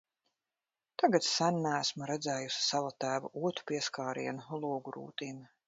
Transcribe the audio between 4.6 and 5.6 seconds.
logu rūtīm.